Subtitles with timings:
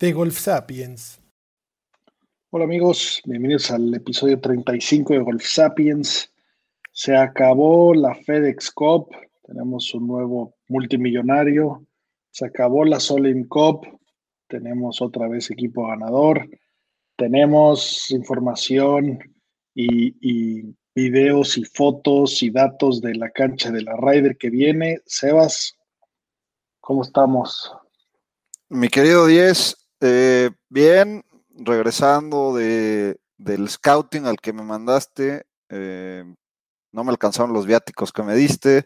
[0.00, 1.20] De Golf Sapiens.
[2.48, 6.32] Hola amigos, bienvenidos al episodio 35 de Golf Sapiens.
[6.90, 11.84] Se acabó la FedEx Cup, tenemos un nuevo multimillonario.
[12.30, 13.86] Se acabó la Solim Cup,
[14.48, 16.48] tenemos otra vez equipo ganador.
[17.16, 19.18] Tenemos información
[19.74, 25.02] y, y videos y fotos y datos de la cancha de la Ryder que viene.
[25.04, 25.76] Sebas,
[26.80, 27.70] ¿cómo estamos?
[28.70, 36.24] Mi querido Diez, eh, bien, regresando de, del scouting al que me mandaste, eh,
[36.92, 38.84] no me alcanzaron los viáticos que me diste.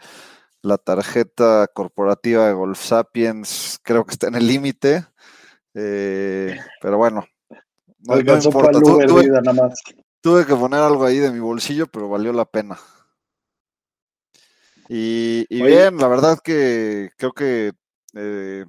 [0.62, 5.06] La tarjeta corporativa de Golf Sapiens creo que está en el límite.
[5.74, 7.26] Eh, pero bueno,
[7.98, 8.80] no, no importa.
[8.80, 9.80] Tuve, nada más.
[10.20, 12.78] tuve, que poner algo ahí de mi bolsillo, pero valió la pena.
[14.88, 17.72] Y, y bien, la verdad que creo que
[18.14, 18.66] eh,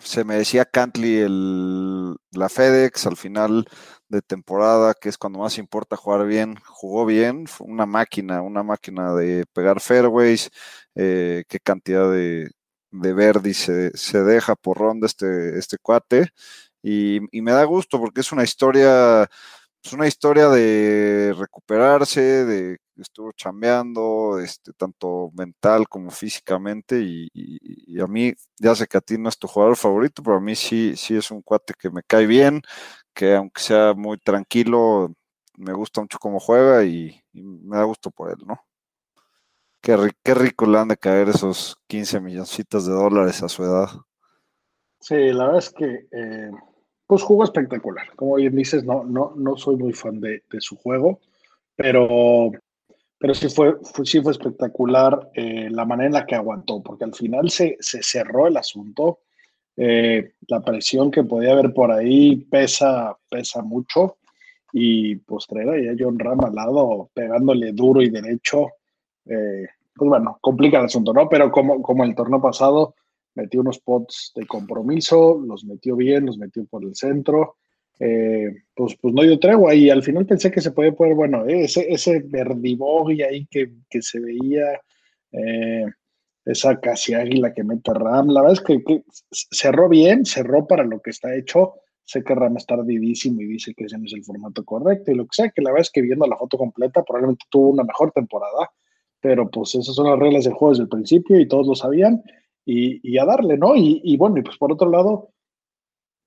[0.00, 3.66] se merecía Cantley el, la FedEx al final
[4.08, 8.62] de temporada, que es cuando más importa jugar bien, jugó bien, fue una máquina, una
[8.62, 10.50] máquina de pegar fairways,
[10.94, 12.50] eh, qué cantidad de,
[12.90, 16.28] de Verdi se, se, deja por ronda este, este cuate,
[16.82, 19.28] y, y, me da gusto porque es una historia,
[19.82, 28.06] es una historia de recuperarse, de estuvo chambeando, este, tanto mental como físicamente, y, a
[28.06, 30.94] mí, ya sé que a ti no es tu jugador favorito, pero a mí sí,
[30.96, 32.62] sí es un cuate que me cae bien,
[33.14, 35.12] que aunque sea muy tranquilo,
[35.56, 38.60] me gusta mucho cómo juega y, y me da gusto por él, ¿no?
[39.80, 43.88] Qué, qué, rico le han de caer esos 15 milloncitos de dólares a su edad.
[45.00, 46.50] Sí, la verdad es que eh,
[47.06, 48.14] pues jugó espectacular.
[48.16, 51.20] Como bien dices, no, no, no soy muy fan de, de su juego,
[51.76, 52.50] pero
[53.18, 57.14] pero sí fue, sí fue espectacular eh, la manera en la que aguantó, porque al
[57.14, 59.20] final se, se cerró el asunto.
[59.76, 64.18] Eh, la presión que podía haber por ahí pesa, pesa mucho.
[64.72, 66.40] Y pues traer ahí a John Ram
[67.12, 68.66] pegándole duro y derecho,
[69.24, 71.28] eh, pues bueno, complica el asunto, ¿no?
[71.28, 72.94] Pero como, como el torneo pasado,
[73.34, 77.56] metió unos pots de compromiso, los metió bien, los metió por el centro
[78.00, 81.44] eh, pues, pues no dio tregua y al final pensé que se podía poner, bueno,
[81.46, 84.80] ese, ese verdibogue ahí que, que, se veía,
[85.32, 85.84] eh,
[86.44, 90.84] esa casi águila que mete Ram, la verdad es que, que, cerró bien, cerró para
[90.84, 94.12] lo que está hecho, sé que Ram está ardidísimo y dice que ese no es
[94.14, 96.56] el formato correcto y lo que sea, que la verdad es que viendo la foto
[96.56, 98.70] completa probablemente tuvo una mejor temporada,
[99.20, 102.22] pero pues esas son las reglas del juego desde el principio y todos lo sabían
[102.64, 103.74] y, y a darle, ¿no?
[103.74, 105.30] Y, y bueno, y pues por otro lado,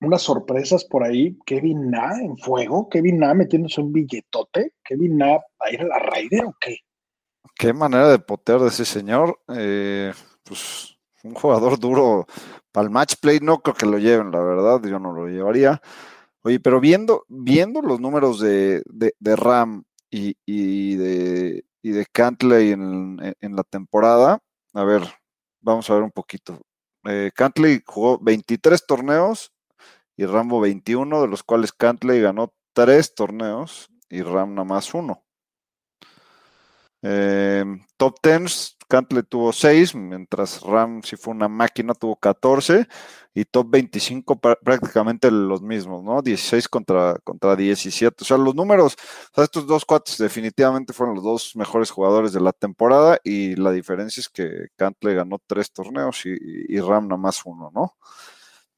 [0.01, 1.37] unas sorpresas por ahí.
[1.45, 4.73] Kevin Na en fuego, Kevin Na metiéndose un billetote.
[4.83, 6.77] Kevin Na a ir a la Raider o qué?
[7.55, 9.39] Qué manera de potear de ese señor.
[9.55, 10.11] Eh,
[10.43, 12.25] pues un jugador duro
[12.71, 15.81] para el match play, no creo que lo lleven, la verdad, yo no lo llevaría.
[16.43, 22.05] Oye, pero viendo, viendo los números de, de, de Ram y, y, de, y de
[22.07, 24.39] Cantley en, en, la temporada,
[24.73, 25.03] a ver,
[25.59, 26.59] vamos a ver un poquito.
[27.03, 29.51] Eh, Cantley jugó 23 torneos
[30.21, 35.23] y Rambo 21, de los cuales Cantley ganó tres torneos y Ram nada más uno.
[37.01, 37.65] Eh,
[37.97, 42.87] top 10, Cantley tuvo 6, mientras Ram, si fue una máquina, tuvo 14,
[43.33, 46.21] y top 25 prácticamente los mismos, ¿no?
[46.21, 48.23] 16 contra, contra 17.
[48.23, 48.95] O sea, los números,
[49.35, 54.21] estos dos cuates definitivamente fueron los dos mejores jugadores de la temporada, y la diferencia
[54.21, 56.37] es que Cantley ganó tres torneos y,
[56.69, 57.95] y Ram nada más uno, ¿no?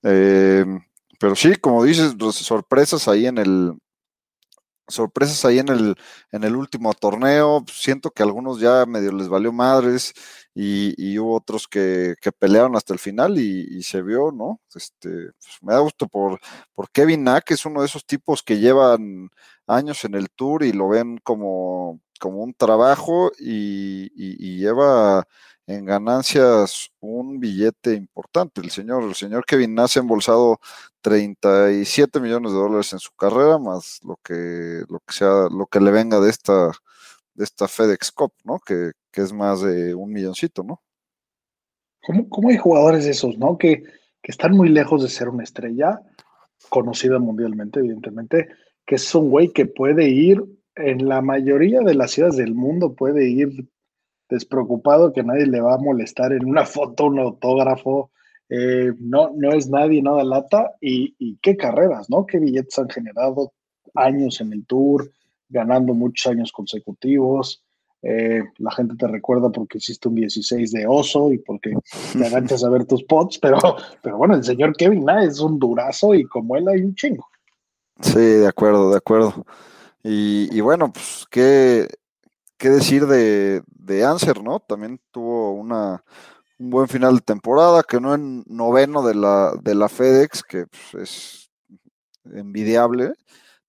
[0.04, 0.66] Eh,
[1.24, 3.80] pero sí, como dices, sorpresas ahí en el
[4.90, 5.96] sorpresas ahí en el
[6.34, 7.64] en el último torneo.
[7.72, 10.14] Siento que a algunos ya medio les valió madres
[10.54, 14.60] y, y hubo otros que, que, pelearon hasta el final y, y se vio, ¿no?
[14.76, 16.42] Este, pues me da gusto por,
[16.74, 19.30] por Kevin Nack, que es uno de esos tipos que llevan
[19.66, 25.26] años en el tour y lo ven como, como un trabajo y, y lleva
[25.68, 28.62] en ganancias un billete importante.
[28.62, 30.60] El señor, el señor Kevin Nass ha embolsado
[31.02, 35.80] 37 millones de dólares en su carrera, más lo que, lo que sea, lo que
[35.80, 36.72] le venga de esta,
[37.34, 38.60] de esta FedEx Cup, ¿no?
[38.60, 40.82] Que, que es más de un milloncito, ¿no?
[42.06, 43.58] ¿Cómo, cómo hay jugadores esos, no?
[43.58, 43.84] Que,
[44.22, 46.02] que están muy lejos de ser una estrella,
[46.70, 48.50] conocida mundialmente, evidentemente,
[48.86, 50.44] que es un güey que puede ir
[50.76, 53.68] en la mayoría de las ciudades del mundo, puede ir
[54.30, 58.12] despreocupado, que nadie le va a molestar en una foto, un autógrafo,
[58.50, 62.26] eh, no, no es nadie, nada lata, y, y qué carreras, ¿no?
[62.26, 63.54] Qué billetes han generado,
[63.96, 65.12] años en el tour,
[65.50, 67.64] ganando muchos años consecutivos.
[68.02, 71.74] Eh, la gente te recuerda porque hiciste un 16 de oso y porque
[72.12, 73.58] te agachas a ver tus pots, pero,
[74.02, 77.28] pero bueno, el señor Kevin es un durazo y como él hay un chingo.
[78.02, 79.46] Sí, de acuerdo, de acuerdo.
[80.04, 81.88] Y, y bueno, pues, ¿qué,
[82.64, 84.62] qué decir de, de Anser, no?
[84.62, 86.02] También tuvo una,
[86.58, 90.68] un buen final de temporada, que no en noveno de la, de la FedEx, que
[90.68, 91.52] pues, es
[92.24, 93.16] envidiable.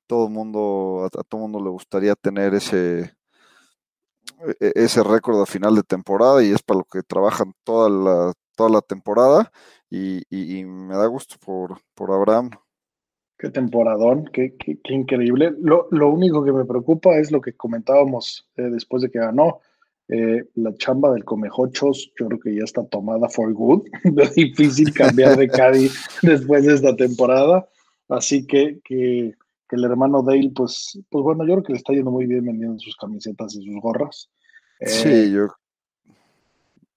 [0.07, 3.17] Todo mundo, a, a todo mundo le gustaría tener ese,
[4.61, 8.33] e, ese récord a final de temporada y es para lo que trabajan toda la,
[8.55, 9.51] toda la temporada
[9.91, 12.51] y, y, y me da gusto por, por Abraham.
[13.39, 15.55] Qué temporadón, qué, qué, qué increíble.
[15.61, 19.61] Lo, lo, único que me preocupa es lo que comentábamos eh, después de que ganó.
[20.09, 23.87] Eh, la chamba del Comejochos, yo creo que ya está tomada for good.
[24.19, 27.69] es difícil cambiar de Cádiz después de esta temporada.
[28.09, 29.35] Así que, que,
[29.69, 32.45] que, el hermano Dale, pues, pues bueno, yo creo que le está yendo muy bien
[32.45, 34.31] vendiendo sus camisetas y sus gorras.
[34.81, 35.49] Eh, sí, yo.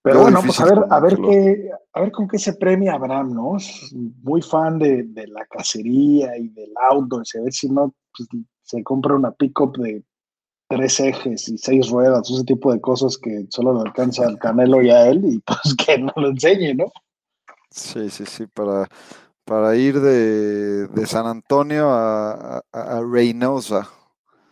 [0.07, 3.33] Pero bueno, pues a ver, a ver qué, a ver con qué se premia Abraham,
[3.33, 3.57] ¿no?
[3.57, 7.23] Es muy fan de, de la cacería y del outdoor.
[7.37, 8.29] A ver si no pues,
[8.63, 10.03] se compra una pickup de
[10.69, 14.81] tres ejes y seis ruedas, ese tipo de cosas que solo le alcanza al Canelo
[14.81, 16.85] y a él, y pues que no lo enseñe, ¿no?
[17.69, 18.87] Sí, sí, sí, para,
[19.43, 23.89] para ir de, de San Antonio a, a, a, Reynosa.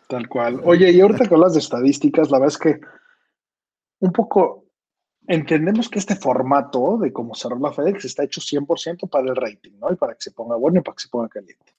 [0.10, 0.62] Tal cual.
[0.66, 2.80] Oye, y ahorita que hablas de estadísticas, la verdad es que
[4.00, 4.65] un poco
[5.28, 9.74] entendemos que este formato de cómo cerró la FedEx está hecho 100% para el rating,
[9.80, 9.92] ¿no?
[9.92, 11.74] Y para que se ponga bueno y para que se ponga caliente.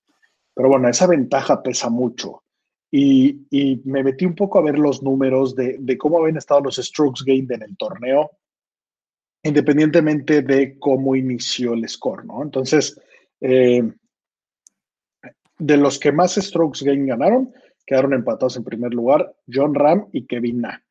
[0.55, 2.43] Pero bueno, esa ventaja pesa mucho.
[2.91, 6.61] Y, y, me metí un poco a ver los números de, de, cómo habían estado
[6.61, 8.31] los strokes gained en el torneo,
[9.43, 12.43] independientemente de cómo inició el score, ¿no?
[12.43, 12.99] Entonces,
[13.41, 13.93] eh,
[15.59, 17.53] de los que más strokes gained ganaron,
[17.85, 20.86] quedaron empatados en primer lugar John Ram y Kevin Na.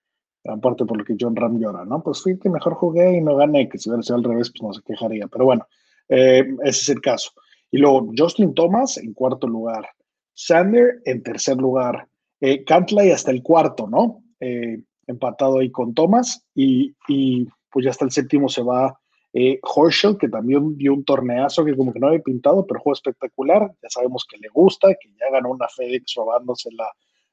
[0.46, 2.02] Gran parte por lo que John Ram llora, ¿no?
[2.02, 4.64] Pues fui que mejor jugué y no gané, que si hubiera sido al revés, pues
[4.64, 5.28] no se quejaría.
[5.28, 5.68] Pero bueno,
[6.08, 7.32] eh, ese es el caso.
[7.72, 9.90] Y luego, Justin Thomas en cuarto lugar.
[10.34, 12.08] Sander en tercer lugar,
[12.40, 14.24] eh, Cantley hasta el cuarto, ¿no?
[14.40, 18.98] Eh, empatado ahí con Thomas y, y, pues ya hasta el séptimo se va
[19.38, 22.94] eh, Horschel, que también dio un torneazo que como que no había pintado, pero juego
[22.94, 26.90] espectacular, ya sabemos que le gusta, que ya ganó una FedEx robándosela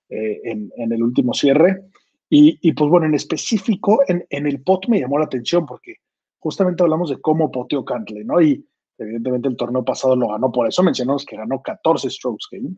[0.09, 1.85] eh, en, el último cierre.
[2.34, 5.96] Y, pues bueno, en específico, en, en, el pot me llamó la atención porque
[6.38, 8.40] justamente hablamos de cómo poteó Cantley, ¿no?
[8.40, 12.70] Y evidentemente el torneo pasado lo ganó, por eso mencionamos que ganó 14 strokes game.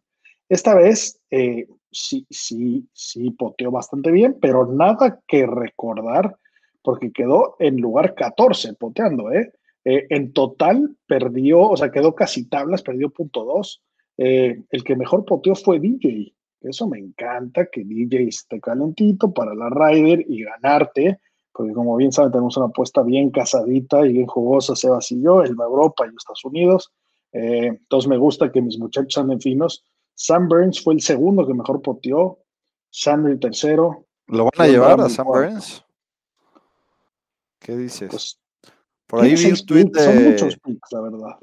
[0.48, 6.36] Esta vez eh, sí, sí, sí poteó bastante bien, pero nada que recordar
[6.82, 9.52] porque quedó en lugar 14 poteando, ¿eh?
[9.84, 13.84] eh en total perdió, o sea, quedó casi tablas, perdió punto dos.
[14.18, 16.34] Eh, el que mejor poteó fue DJ.
[16.64, 21.20] Eso me encanta, que DJ esté calentito para la Ryder y ganarte,
[21.52, 25.42] porque como bien saben, tenemos una apuesta bien casadita y bien jugosa, Sebas y yo,
[25.42, 26.92] el Europa y Estados Unidos.
[27.32, 29.84] Eh, entonces me gusta que mis muchachos anden finos.
[30.14, 32.38] Sam Burns fue el segundo que mejor poteó.
[32.90, 34.06] Sam el tercero.
[34.26, 35.84] ¿Lo van a llevar a Sam Burns?
[37.58, 38.08] ¿Qué dices?
[38.10, 38.40] Pues,
[39.06, 41.38] Por ahí vi un tweet de, son muchos picks, la verdad.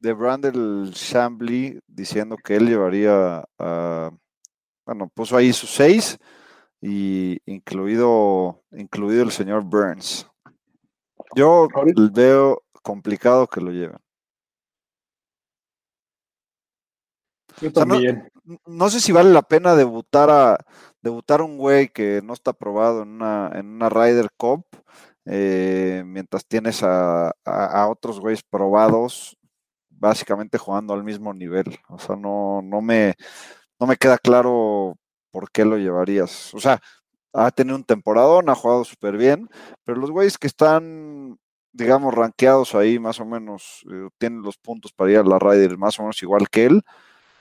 [0.00, 4.10] de Brandel Chambly diciendo que él llevaría a,
[4.86, 6.18] bueno, puso ahí sus seis
[6.80, 10.26] y incluido, incluido el señor Burns.
[11.34, 11.66] Yo
[12.12, 13.98] veo complicado que lo lleven.
[17.60, 18.18] Yo también.
[18.18, 20.58] O sea, no, no, sé si vale la pena debutar a
[21.02, 24.66] debutar un güey que no está probado en una, en una Ryder Cup,
[25.24, 29.36] eh, mientras tienes a, a, a otros güeyes probados,
[29.88, 31.78] básicamente jugando al mismo nivel.
[31.88, 33.14] O sea, no, no me,
[33.80, 34.96] no me queda claro
[35.30, 36.54] por qué lo llevarías.
[36.54, 36.80] O sea,
[37.32, 39.48] ha tenido un temporadón, ha jugado súper bien,
[39.84, 41.38] pero los güeyes que están,
[41.72, 45.76] digamos, rankeados ahí más o menos, eh, tienen los puntos para ir a la Ryder
[45.76, 46.82] más o menos igual que él.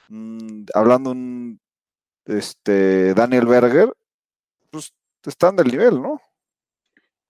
[0.09, 1.59] Mm, hablando un
[2.25, 3.93] este Daniel Berger,
[4.71, 6.19] pues están del nivel, ¿no?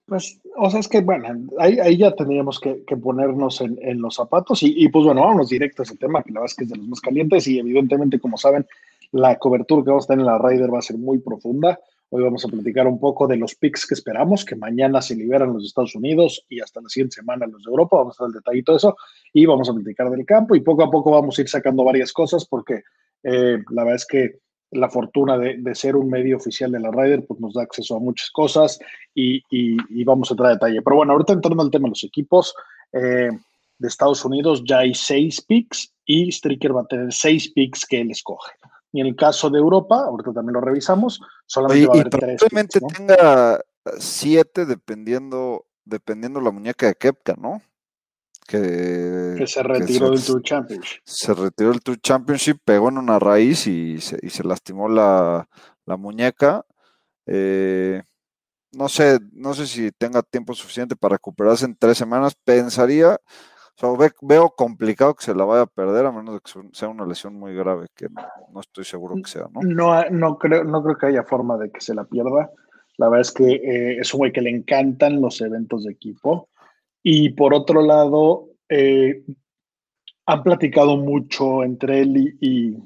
[0.06, 1.28] Pues, o sea, es que, bueno,
[1.60, 5.50] ahí, ahí ya tendríamos que, ponernos en, en, los zapatos y, y, pues bueno, vámonos
[5.50, 7.58] directo a ese tema, que la verdad es que es de los más calientes y
[7.58, 8.68] evidentemente, como saben,
[9.12, 11.80] la cobertura que vamos a tener en la Ryder va a ser muy profunda.
[12.10, 15.54] Hoy vamos a platicar un poco de los picks que esperamos, que mañana se liberan
[15.54, 17.98] los Estados Unidos y hasta la siguiente semana los de Europa.
[17.98, 18.96] Vamos a dar el detallito de eso
[19.34, 22.14] y vamos a platicar del campo y poco a poco vamos a ir sacando varias
[22.14, 22.84] cosas porque
[23.24, 24.40] eh, la verdad es que
[24.72, 28.00] la fortuna de, ser un medio oficial de la Ryder pues nos da acceso a
[28.00, 28.80] muchas cosas
[29.14, 29.42] y,
[30.04, 30.82] vamos a entrar a detalle.
[30.82, 32.54] Pero bueno, ahorita entrando al tema de los equipos
[32.94, 33.30] eh,
[33.78, 38.02] de Estados Unidos, ya hay seis picks y Stricker va a tener seis picks que
[38.02, 38.52] él escoge.
[38.96, 42.40] Y en el caso de Europa, ahorita también lo revisamos, solamente va a haber tres.
[42.40, 43.60] Probablemente tenga
[44.00, 47.62] siete dependiendo, dependiendo la muñeca de Kepka, ¿no?
[48.48, 51.02] Que, se retiró del Tour Championship.
[51.04, 55.46] Se retiró del Tour Championship, pegó en una raíz y se, y se lastimó la,
[55.86, 56.66] muñeca.
[57.26, 58.02] Eh,
[58.72, 62.34] no sé, no sé si tenga tiempo suficiente para recuperarse en tres semanas.
[62.46, 63.20] Pensaría
[64.22, 67.36] veo complicado que se la vaya a perder, a menos de que sea una lesión
[67.36, 68.08] muy grave, que
[68.52, 69.62] no, estoy seguro que sea, ¿no?
[69.62, 72.52] No, no, creo, no creo que haya forma de que se la pierda.
[72.98, 76.50] La verdad es que eh, es un güey que le encantan los eventos de equipo.
[77.04, 79.24] Y por otro lado, eh,
[80.26, 82.78] han platicado mucho entre él y,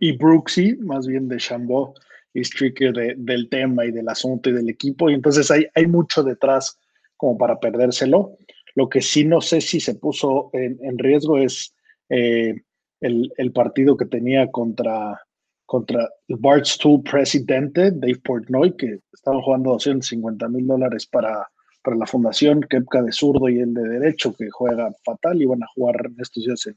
[0.00, 1.94] y, Brooksy, más bien de Chambó
[2.34, 5.10] y Stricker del tema y del asunto y del equipo.
[5.10, 6.78] Y entonces hay, hay mucho detrás
[7.16, 8.36] como para perdérselo.
[8.74, 11.74] Lo que sí no sé si se puso en, riesgo es
[12.08, 12.54] eh,
[13.00, 15.20] el, partido que tenía contra,
[15.66, 21.48] contra el Barstool presidente, Dave Portnoy, que estaban jugando 250 mil dólares para,
[21.82, 25.62] para la fundación, Kepka de zurdo y el de derecho, que juega fatal y van
[25.62, 26.76] a jugar estos días en,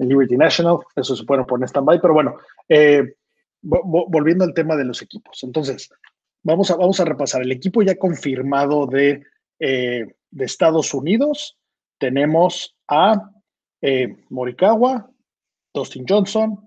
[0.00, 0.78] Liberty National.
[0.94, 2.36] Eso se puede poner stand-by, pero bueno,
[2.68, 3.14] eh,
[3.62, 5.42] volviendo al tema de los equipos.
[5.42, 5.90] Entonces,
[6.42, 7.42] vamos a, vamos a repasar.
[7.42, 9.24] El equipo ya confirmado de
[9.58, 11.58] eh, de Estados Unidos
[11.98, 13.30] tenemos a
[13.80, 15.10] eh, Morikawa,
[15.74, 16.58] Dustin Johnson,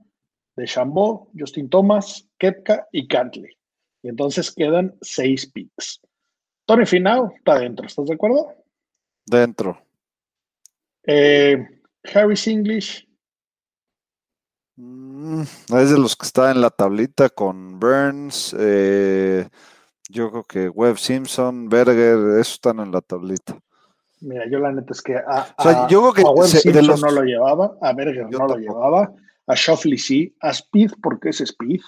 [0.55, 3.57] de Chambó, Justin Thomas, Kepka y Cantley.
[4.03, 6.01] Y entonces quedan seis picks.
[6.65, 8.53] Tony Finau está dentro, ¿estás de acuerdo?
[9.25, 9.81] Dentro.
[11.03, 11.57] Eh,
[12.13, 13.07] Harris English.
[14.75, 18.55] Mm, es de los que está en la tablita con Burns.
[18.57, 19.47] Eh,
[20.11, 23.57] yo creo que Webb Simpson, Berger, esos están en la tablita.
[24.19, 28.47] Mira, yo la neta es que a, Webb Simpson no lo llevaba, a Berger no
[28.47, 29.11] lo llevaba,
[29.47, 31.81] a Shoffley sí, a Speed porque es Speed.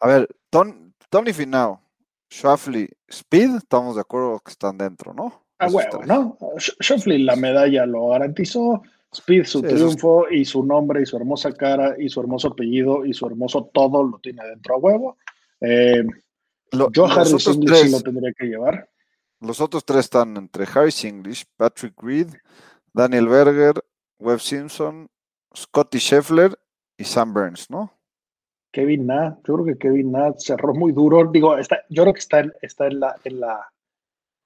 [0.00, 1.80] A ver, Tony Finao,
[2.28, 5.44] Shoffley, Speed, estamos de acuerdo que están dentro, ¿no?
[5.58, 6.38] A huevo, ¿no?
[6.58, 8.82] Shoffley la medalla lo garantizó,
[9.12, 13.14] Speed su triunfo y su nombre y su hermosa cara y su hermoso apellido y
[13.14, 15.16] su hermoso todo lo tiene dentro a huevo.
[15.60, 16.04] Eh,
[16.72, 18.88] lo, Yo Harris English lo tendría que llevar.
[19.40, 22.28] Los otros tres están entre Harris English, Patrick Reed,
[22.92, 23.74] Daniel Berger,
[24.18, 25.08] Webb Simpson,
[25.56, 26.58] Scotty Scheffler
[26.96, 27.92] y Sam Burns, ¿no?
[28.72, 31.30] Kevin Na, yo creo que Kevin Na cerró muy duro.
[31.30, 33.72] Digo, está, yo creo que está, en, está en, la, en, la,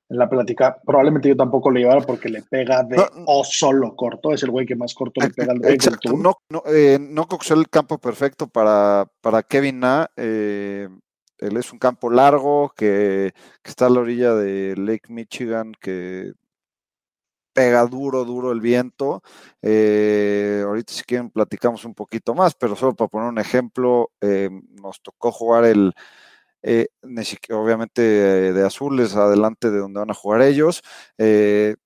[0.09, 0.79] en la plática.
[0.85, 4.33] Probablemente yo tampoco lo llevara porque le pega de o solo corto.
[4.33, 5.77] Es el güey que más corto le pega al rey
[6.17, 10.11] No, no, eh, no el campo perfecto para, para Kevin Na.
[10.17, 10.89] Eh,
[11.43, 13.35] él es un campo largo que,
[13.65, 16.33] está a la orilla de Lake Michigan, que
[17.53, 19.23] pega duro, duro el viento.
[19.61, 24.51] Eh, ahorita si quieren platicamos un poquito más, pero solo para poner un ejemplo, eh,
[24.81, 25.93] nos tocó jugar el,
[26.63, 26.89] eh,
[27.51, 30.83] obviamente de azules, adelante de donde van a jugar ellos.
[31.19, 31.77] Eh,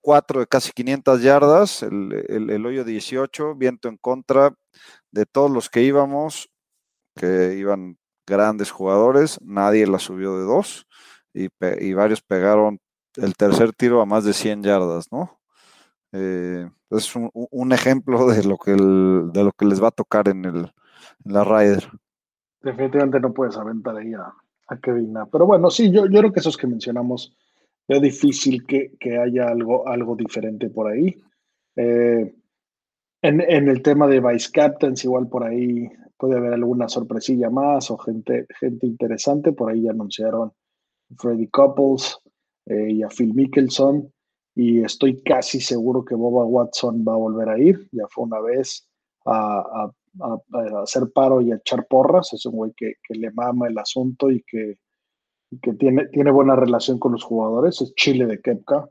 [0.00, 4.54] cuatro de casi 500 yardas, el, hoyo 18, viento en contra
[5.10, 6.50] de todos los que íbamos,
[7.16, 10.86] que iban grandes jugadores, nadie la subió de dos
[11.36, 12.78] y, varios pegaron
[13.16, 15.38] el tercer tiro a más de 100 yardas, ¿no?
[16.12, 20.44] Eh, es un, ejemplo de lo, que de lo que les va a tocar en,
[20.44, 20.72] el,
[21.24, 21.88] la Ryder.
[22.62, 24.32] Definitivamente no puedes aventar ahí a,
[24.82, 25.14] Kevin.
[25.30, 27.36] Pero bueno, sí, yo, yo creo que esos que mencionamos,
[27.88, 31.16] es difícil que, haya algo, algo diferente por ahí.
[31.76, 32.34] Eh,
[33.22, 37.90] en, en, el tema de Vice Captains, igual por ahí puede haber alguna sorpresilla más
[37.90, 39.52] o gente, gente interesante.
[39.52, 40.52] Por ahí anunciaron
[41.18, 42.18] Freddy Couples
[42.66, 44.12] eh, y a Phil Mickelson.
[44.54, 47.88] Y estoy casi seguro que Boba Watson va a volver a ir.
[47.92, 48.88] Ya fue una vez
[49.26, 49.90] a,
[50.82, 52.32] hacer paro y a echar porras.
[52.32, 54.78] Es un güey que, le mama el asunto y que,
[55.60, 57.82] que tiene, tiene buena relación con los jugadores.
[57.82, 58.88] Es Chile de Kepka.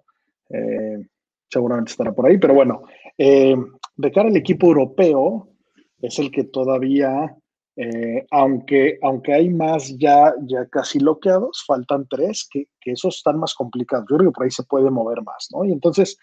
[0.49, 1.07] Eh,
[1.49, 2.37] seguramente estará por ahí.
[2.37, 2.83] Pero bueno,
[3.17, 3.55] eh,
[3.97, 5.49] de cara al equipo europeo,
[6.01, 7.35] es el que todavía,
[7.75, 13.53] eh, aunque, aunque hay más ya, ya casi bloqueados, faltan tres, que, esos están más
[13.55, 14.05] complicados.
[14.09, 15.65] Yo creo que por ahí se puede mover más, ¿no?
[15.65, 16.17] Y entonces,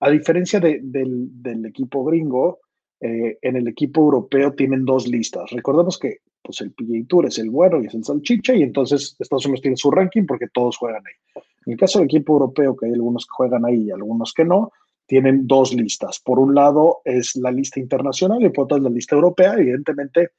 [0.00, 2.60] a diferencia del, equipo gringo,
[3.00, 5.50] eh, en el equipo europeo tienen dos listas.
[5.50, 9.16] Recordemos que pues el PGA Tour es el bueno y es el salchicha, y entonces
[9.18, 11.42] Estados Unidos tiene su ranking porque todos juegan ahí.
[11.66, 14.44] En el caso del equipo europeo, que hay algunos que juegan ahí y algunos que
[14.44, 14.70] no,
[15.06, 16.20] tienen dos listas.
[16.20, 20.30] Por un lado es la lista internacional y por otro es la lista europea, evidentemente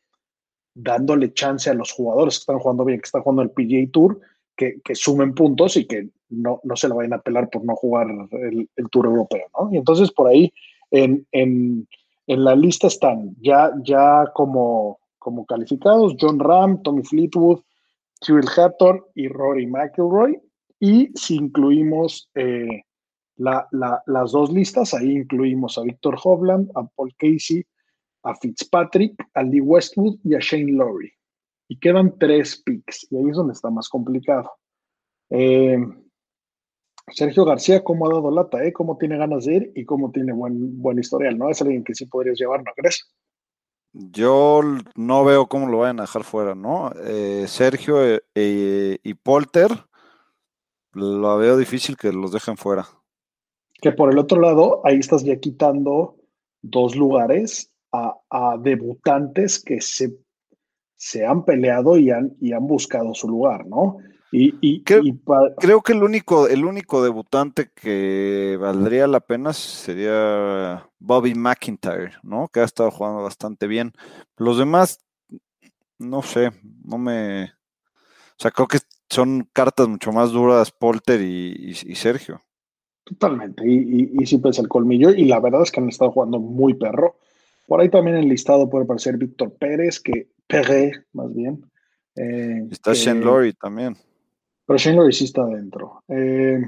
[0.74, 4.20] dándole chance a los jugadores que están jugando bien, que están jugando el PGA Tour,
[4.56, 8.08] que, sumen puntos y que no, no se lo vayan a pelar por no jugar
[8.32, 9.74] el, Tour Europeo, ¿no?
[9.74, 10.52] Y entonces por ahí
[10.92, 11.88] en, en,
[12.28, 17.62] en la lista están ya, ya como, como calificados John Ram, Tommy Fleetwood,
[18.24, 20.40] Cyril Hatton y Rory McIlroy.
[20.80, 22.84] Y si incluimos eh,
[23.38, 27.66] las dos listas, ahí incluimos a Victor Hovland, a Paul Casey,
[28.24, 31.12] a Fitzpatrick, a Lee Westwood y a Shane Lowry.
[31.68, 34.52] Y quedan tres picks, y ahí es donde está más complicado.
[35.30, 35.78] Eh,
[37.12, 38.74] Sergio García, cómo ha dado lata, ¿eh?
[38.74, 41.50] cómo tiene ganas de ir y cómo tiene buen, buen historial, ¿no?
[41.50, 43.12] Es alguien que sí podrías llevar, ¿no crees?
[43.94, 44.62] Yo
[44.96, 46.92] no veo cómo lo vayan a dejar fuera, ¿no?
[47.06, 47.98] Eh, Sergio
[48.36, 49.70] eh, y Polter,
[50.92, 52.88] lo veo difícil que los dejen fuera.
[53.82, 56.16] Que por el otro lado, ahí estás ya quitando
[56.62, 60.18] dos lugares a, a debutantes que se,
[60.96, 63.98] se han peleado y han, y han buscado su lugar, ¿no?
[64.38, 72.16] Y, creo, que el único, el único debutante que valdría la pena sería Bobby McIntyre,
[72.22, 72.50] ¿no?
[72.50, 73.94] Que ha estado jugando bastante bien.
[74.36, 75.00] Los demás,
[76.00, 76.52] no sé,
[76.84, 77.46] no me.
[77.46, 78.80] O sea, creo que
[79.10, 82.42] son cartas mucho más duras Polter y, Sergio.
[83.06, 86.40] Totalmente, y, y, sí pesa el colmillo, y la verdad es que han estado jugando
[86.40, 87.18] muy perro.
[87.68, 91.64] Por ahí también en el listado puede aparecer Víctor Pérez, que Peré, más bien.
[92.16, 93.96] Eh, Está Shane Lowry también.
[94.66, 96.04] Pero Shane Lowry sí está adentro.
[96.08, 96.60] Eh,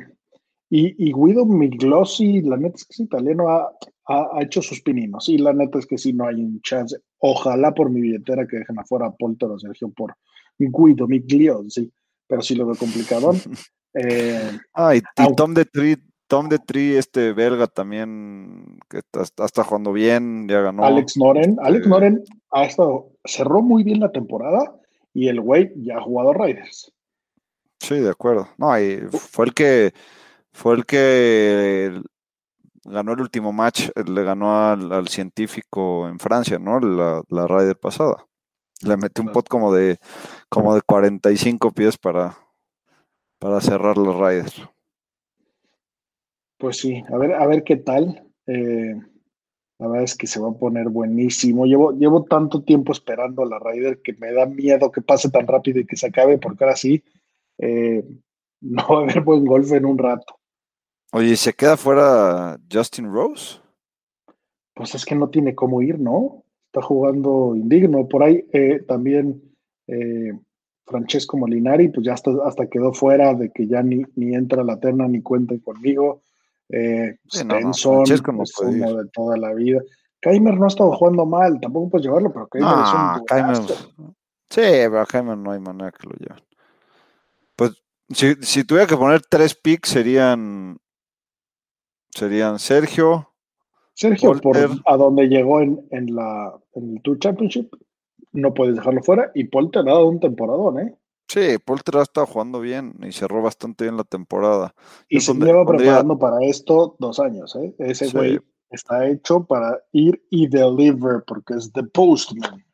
[0.69, 5.29] y, Guido Miglossi, la neta es que es italiano, ha, hecho sus pininos.
[5.29, 6.97] Y la neta es que sí, no hay un chance.
[7.19, 10.15] Ojalá por mi billetera que dejen afuera a Polter o Sergio por
[10.59, 11.91] Guido Miglossi,
[12.27, 13.33] pero sí lo veo complicado.
[13.99, 15.01] Eh, ah, y,
[15.35, 15.65] Tom de
[16.27, 20.83] Tom de Tree, este belga también, que está, está, jugando bien, ya ganó.
[20.83, 24.75] Alex Noren, Alex este Noren ha estado, cerró muy bien la temporada
[25.13, 26.91] y el güey ya ha jugado Raiders.
[27.79, 28.49] Sí, de acuerdo.
[28.57, 29.93] No, y fue el que
[30.51, 32.01] fue el que
[32.83, 36.79] ganó el último match, le ganó al, científico en Francia, ¿no?
[36.79, 38.25] La, la Ryder pasada.
[38.81, 39.97] Le metió un pot como de
[40.49, 42.37] como de 45 pies para,
[43.39, 44.51] para cerrar los Ryder.
[46.57, 48.23] Pues sí, a ver, a ver qué tal.
[48.47, 48.95] Eh,
[49.79, 51.65] la verdad es que se va a poner buenísimo.
[51.65, 55.45] Llevo, llevo tanto tiempo esperando a la Ryder que me da miedo que pase tan
[55.45, 57.03] rápido y que se acabe, porque ahora sí
[57.59, 58.03] eh,
[58.61, 60.39] no va a haber buen golf en un rato.
[61.13, 63.59] Oye, ¿se queda fuera Justin Rose?
[64.73, 66.43] Pues es que no tiene cómo ir, ¿no?
[66.65, 68.07] Está jugando indigno.
[68.07, 69.41] Por ahí eh, también
[69.87, 70.33] eh,
[70.85, 74.65] Francesco Molinari, pues ya hasta, hasta, quedó fuera de que ya ni, ni entra a
[74.65, 76.23] la terna ni cuente conmigo.
[76.69, 78.21] Eh, Stenson es
[78.59, 79.81] uno de toda la vida.
[80.19, 83.57] Kaimer no ha estado jugando mal, tampoco puedes llevarlo, pero Kaimer es un Kaimer,
[84.49, 86.47] Sí, pero Kaimer no hay manera que lo lleven.
[88.09, 90.77] Si, si, tuviera que poner tres picks serían
[92.09, 93.33] serían Sergio.
[93.93, 97.73] Sergio, por a donde llegó en, en, la, en el Tour Championship,
[98.31, 99.31] no puedes dejarlo fuera.
[99.33, 100.95] Y Polter ha dado un temporadón, ¿eh?
[101.27, 104.73] Sí, Polter ha estado jugando bien y cerró bastante bien la temporada.
[105.09, 107.75] Y se lleva preparando para esto dos años, ¿eh?
[107.79, 112.65] Ese güey está hecho para ir y deliver porque es The Postman.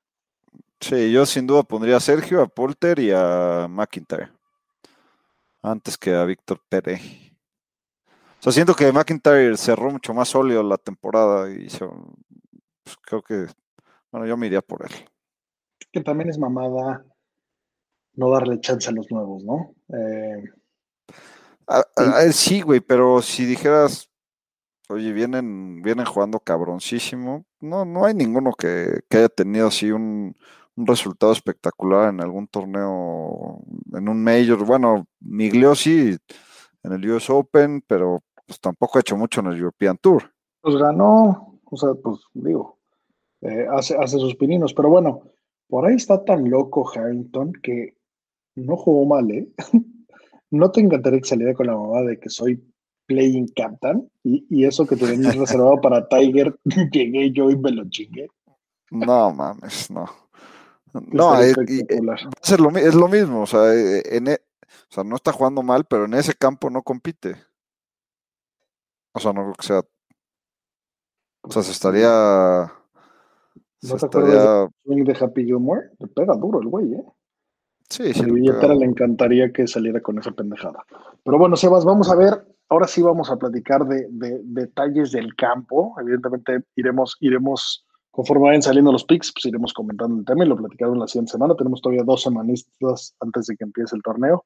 [0.79, 4.29] Sí, yo sin duda pondría a Sergio, a Polter y a McIntyre
[5.63, 7.01] antes que a Víctor Pérez.
[8.39, 11.67] O sea, siento que McIntyre cerró mucho más sólido la temporada y
[12.83, 13.47] pues, creo que,
[14.11, 14.91] bueno, yo me iría por él.
[15.91, 17.05] Que también es mamada
[18.15, 19.73] no darle chance a los nuevos, ¿no?
[19.89, 20.43] Eh,
[22.31, 24.09] sí, güey, pero si dijeras,
[24.89, 30.35] oye, vienen, vienen jugando cabroncísimo, no, no hay ninguno que, que haya tenido así un,
[30.75, 33.61] un resultado espectacular en algún torneo,
[33.93, 34.63] en un Major.
[34.65, 36.17] Bueno, Migliosi
[36.83, 40.33] en el US Open, pero pues tampoco ha hecho mucho en el European Tour.
[40.61, 42.77] Pues ganó, o sea, pues digo,
[43.41, 45.23] eh, hace, hace sus pininos, pero bueno,
[45.67, 47.97] por ahí está tan loco Harrington que
[48.55, 49.47] no jugó mal, ¿eh?
[50.51, 52.63] no te encantaría que saliera con la mamá de que soy
[53.05, 56.57] playing captain y, y eso que te reservado para Tiger,
[56.91, 58.27] llegué yo y me lo chingué.
[58.91, 60.05] No mames, no.
[60.93, 61.57] No, es,
[62.59, 66.13] lo, mismo, o sea, e, en, e, o sea, no está jugando mal, pero en
[66.13, 67.35] ese campo no compite.
[69.13, 69.81] O sea, no creo que sea.
[71.41, 72.71] O sea, se estaría.
[73.81, 75.89] ¿No te acuerdas del de Happy Gilmore?
[75.97, 77.03] Le pega duro el güey, ¿eh?
[77.89, 78.23] Sí, sí.
[78.23, 80.83] A billetera le encantaría que saliera con esa pendejada.
[81.23, 82.45] Pero bueno, Sebas, vamos a ver.
[82.69, 84.07] Ahora sí vamos a platicar de,
[84.43, 85.95] detalles del campo.
[85.99, 90.57] Evidentemente iremos, iremos, conforme vayan saliendo los picks, pues iremos comentando el tema y lo
[90.57, 91.55] platicaremos la siguiente semana.
[91.55, 94.43] Tenemos todavía dos semanistas antes de que empiece el torneo.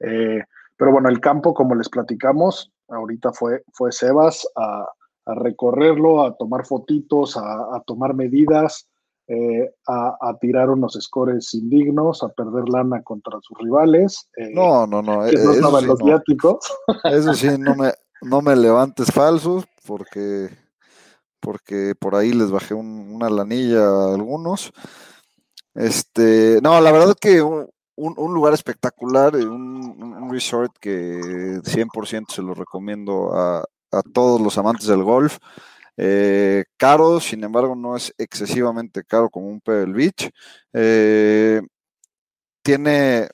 [0.00, 0.42] Eh,
[0.78, 4.86] pero bueno, el campo, como les platicamos, ahorita fue, fue Sebas a,
[5.26, 8.88] recorrerlo, a tomar fotitos, a, tomar medidas,
[9.28, 14.28] eh, a, tirar unos scores indignos, a perder lana contra sus rivales.
[14.36, 15.24] Eh, no, no, no.
[15.26, 16.58] Que no estaban los viáticos.
[17.04, 20.48] Eso sí, no me, no me levantes falsos, porque,
[21.40, 24.72] porque por ahí les bajé una lanilla a algunos.
[25.74, 32.54] Este, no, la verdad que un, lugar espectacular, eh, un, resort que 100% se lo
[32.54, 33.64] recomiendo a,
[34.12, 35.38] todos los amantes del golf.
[36.00, 40.30] Eh, caro, sin embargo, no es excesivamente caro como un Pebble Beach.
[40.72, 41.60] Eh,
[42.62, 43.28] tiene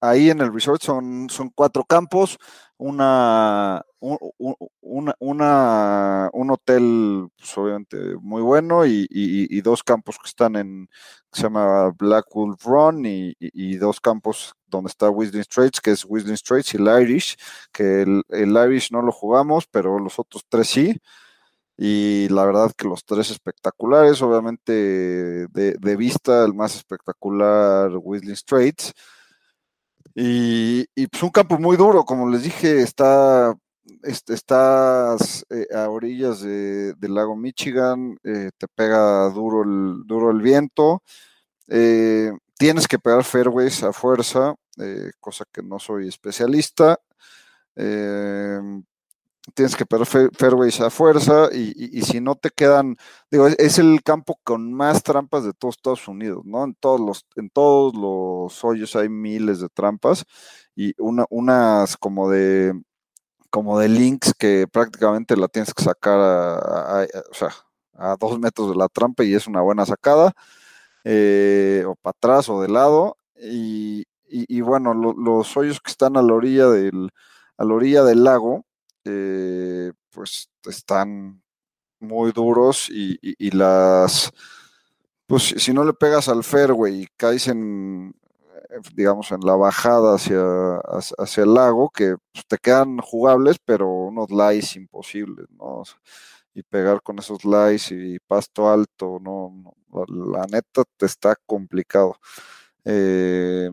[0.00, 2.38] ahí en el resort son, son cuatro campos,
[2.76, 10.88] una, un, un hotel pues, obviamente muy bueno y, dos campos que están en,
[11.32, 16.36] se llama Black Wolf Run y, dos campos donde está Whistling Straits, que es Whistling
[16.36, 17.36] Straits y el Irish,
[17.72, 20.96] que el, Irish no lo jugamos, pero los otros tres sí.
[21.78, 28.34] Y la verdad que los tres espectaculares, obviamente de, de vista el más espectacular Whistling
[28.36, 28.92] Straits
[30.20, 33.54] y, pues un campo muy duro, como les dije, está,
[34.02, 41.04] estás eh, a orillas del lago Michigan, eh, te pega duro el, duro el viento,
[41.68, 44.54] eh, tienes que pegar fairways a fuerza,
[45.20, 46.98] cosa que no soy especialista
[49.54, 52.96] tienes que perder fairways a fuerza y, si no te quedan,
[53.30, 56.64] digo, es, el campo con más trampas de todos Estados Unidos, ¿no?
[56.64, 60.24] En todos los, en todos los hoyos hay miles de trampas
[60.76, 62.74] y una, unas como de
[63.50, 67.06] como de links que prácticamente la tienes que sacar a,
[68.20, 70.32] dos metros de la trampa y es una buena sacada,
[71.04, 74.04] eh, o para atrás o de lado, y,
[74.60, 77.10] bueno, los hoyos que están a la orilla del,
[77.56, 78.64] a la orilla del lago,
[79.08, 81.42] eh, pues están
[82.00, 84.30] muy duros y, las,
[85.26, 88.14] pues si no le pegas al fairway y caes en,
[88.94, 90.42] digamos, en la bajada hacia,
[91.18, 95.82] hacia el lago, que pues, te quedan jugables, pero unos lies imposibles, ¿no?
[96.54, 99.74] Y pegar con esos lies y pasto alto, no,
[100.08, 102.16] la, neta te está complicado.
[102.84, 103.70] Eh,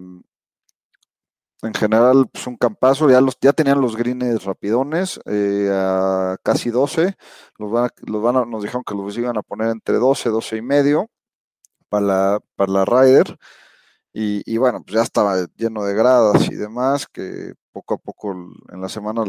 [1.65, 6.69] en general, pues un campazo, ya los, ya tenían los greens rapidones, eh, a casi
[6.69, 7.15] 12,
[7.57, 10.61] los van, los van nos dijeron que los iban a poner entre 12, 12 y
[10.61, 11.09] medio
[11.89, 13.37] para la, para la Rider,
[14.17, 18.31] y, bueno, pues ya estaba lleno de gradas y demás, que poco a poco
[18.71, 19.23] en la semana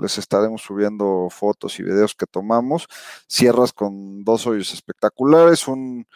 [0.00, 2.86] les estaremos subiendo fotos y videos que tomamos,
[3.28, 6.06] cierras con dos hoyos espectaculares, un,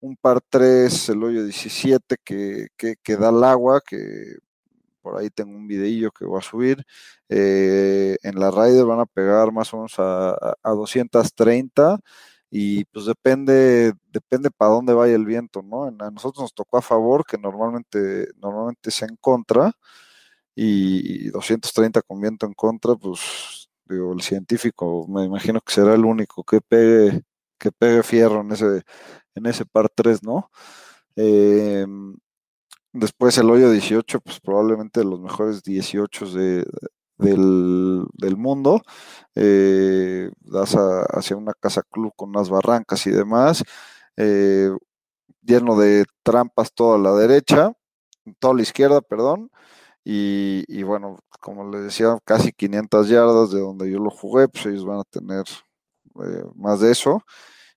[0.00, 4.36] un par 3, el hoyo 17 que, que, que da el agua, que
[5.02, 6.84] por ahí tengo un videillo que voy a subir.
[7.28, 11.98] Eh, en la Rider van a pegar más o menos a, 230
[12.50, 15.84] y pues depende, depende para dónde vaya el viento, ¿no?
[15.84, 19.72] A nosotros nos tocó a favor, que normalmente, normalmente es en contra,
[20.54, 26.04] y 230 con viento en contra, pues digo, el científico me imagino que será el
[26.04, 27.22] único que pegue,
[27.58, 28.82] que pegue fierro en ese,
[29.34, 30.50] en ese par 3, ¿no?
[31.16, 31.86] Eh,
[32.92, 36.64] Después el hoyo 18, pues probablemente de los mejores 18 de,
[37.16, 38.82] del, mundo.
[39.34, 40.76] Eh, das
[41.10, 43.64] hacia una casa club con unas barrancas y demás.
[44.16, 44.70] Eh,
[45.42, 47.72] lleno de trampas toda la derecha,
[48.38, 49.50] toda la izquierda, perdón.
[50.04, 54.84] Y, bueno, como les decía, casi 500 yardas de donde yo lo jugué, pues ellos
[54.84, 55.44] van a tener
[56.24, 57.22] eh, más de eso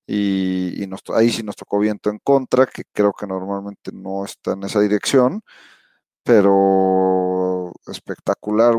[0.07, 4.63] y, ahí sí nos tocó viento en contra, que creo que normalmente no está en
[4.63, 5.41] esa dirección,
[6.23, 8.75] pero espectacular,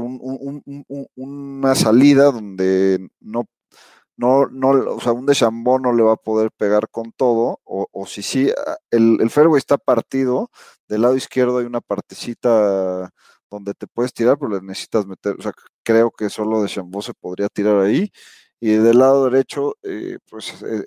[1.17, 3.45] una salida donde no,
[4.17, 8.07] no, no, o sea, un Deschambon no le va a poder pegar con todo, o,
[8.07, 10.51] si sí, ah, el, el fairway está partido,
[10.89, 13.11] del lado izquierdo hay una partecita
[13.51, 15.53] donde te puedes tirar, pero le necesitas meter, o sea,
[15.85, 18.11] creo que solo Deschambon se podría tirar ahí,
[18.61, 20.85] y del lado derecho, eh, pues eh,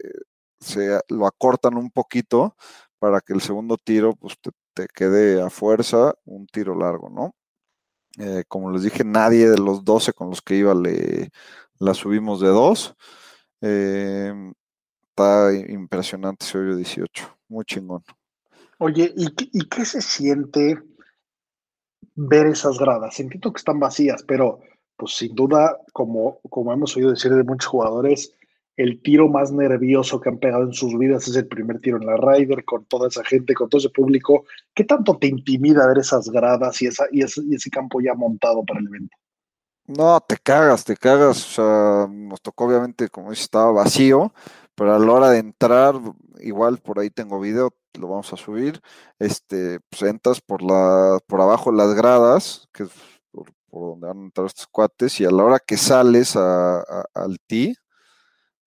[0.60, 2.56] se lo acortan un poquito
[3.00, 4.36] para que el segundo tiro pues,
[4.74, 7.36] te, quede a fuerza un tiro largo, ¿no?
[8.18, 11.30] Eh, como les dije, nadie de los 12 con los que iba le
[11.80, 12.96] la subimos de 2.
[13.62, 14.54] Em,
[15.10, 18.04] está impresionante ese hoyo 18, muy chingón.
[18.80, 20.82] Oye, ¿y, ¿y qué se siente
[22.16, 23.20] ver esas gradas?
[23.20, 24.60] Entiendo que están vacías, pero
[24.96, 28.34] pues sin duda, como, como hemos oído decir de muchos jugadores,
[28.80, 32.06] el tiro más nervioso que han pegado en sus vidas es el primer tiro en
[32.06, 34.46] la Ryder, con toda esa gente, con todo ese público.
[34.74, 38.14] ¿Qué tanto te intimida ver esas gradas y, esa, y, ese, y ese campo ya
[38.14, 39.18] montado para el evento?
[39.86, 41.46] No, te cagas, te cagas.
[41.46, 44.34] O sea, nos tocó obviamente, como dices, estaba vacío,
[44.76, 45.96] pero a la hora de entrar,
[46.40, 48.80] igual por ahí tengo video, lo vamos a subir.
[49.20, 52.92] Este, pues entras por la, por abajo las gradas, que es
[53.30, 57.76] por, donde van a entrar estos cuates, y a la hora que sales al tee,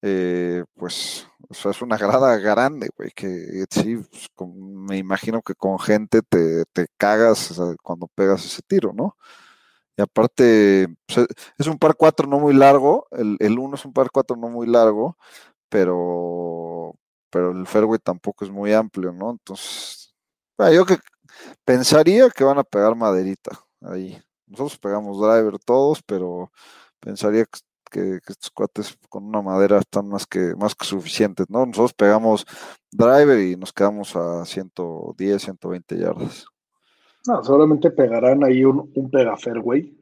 [0.02, 3.96] eh, pues, o es una grada grande, güey, que sí,
[4.36, 9.16] pues, me imagino que con gente te, te cagas cuando pegas ese tiro, ¿no?
[9.96, 11.26] Y aparte, pues,
[11.58, 14.48] es un par 4 no muy largo, el, el 1 es un par 4 no
[14.48, 15.16] muy largo,
[15.68, 16.96] pero,
[17.30, 19.30] pero el fairway tampoco es muy amplio, ¿no?
[19.32, 20.14] Entonces,
[20.72, 20.98] yo que
[21.64, 24.20] pensaría que van a pegar maderita ahí.
[24.46, 26.52] Nosotros pegamos driver todos, pero
[27.00, 27.60] pensaría que
[27.92, 31.66] que, estos cuates con una madera están más que, más que suficientes, ¿no?
[31.66, 32.46] Nosotros pegamos
[32.90, 36.46] driver y nos quedamos a 110, 120 yardas.
[37.26, 39.96] No, seguramente pegarán ahí un, un pega fairway.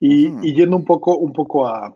[0.00, 1.94] Y, y, yendo un poco, un poco a,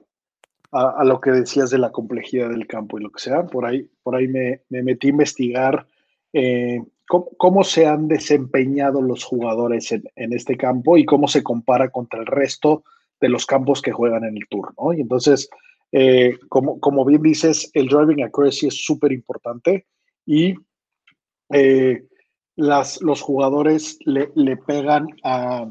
[0.70, 3.90] a, lo que decías de la complejidad del campo y lo que sea, por ahí,
[4.02, 5.86] por ahí me, me metí a investigar
[6.32, 11.42] eh, cómo, cómo, se han desempeñado los jugadores en, en, este campo y cómo se
[11.42, 12.90] compara contra el resto de
[13.28, 14.92] los campos que juegan en el tour, ¿no?
[14.92, 15.48] Y entonces,
[15.92, 19.86] eh, como, como bien dices, el driving accuracy es súper importante
[20.26, 20.54] y
[21.50, 22.04] eh,
[22.56, 25.66] las, los jugadores le, le pegan a,